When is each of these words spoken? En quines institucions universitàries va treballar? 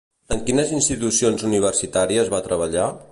En 0.35 0.39
quines 0.47 0.71
institucions 0.77 1.45
universitàries 1.49 2.33
va 2.37 2.45
treballar? 2.49 2.89